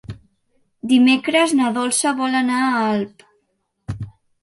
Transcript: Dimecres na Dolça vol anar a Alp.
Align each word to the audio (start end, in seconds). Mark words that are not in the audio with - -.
Dimecres 0.93 1.55
na 1.61 1.69
Dolça 1.77 2.17
vol 2.25 2.41
anar 2.43 2.65
a 2.73 2.83
Alp. 2.89 3.29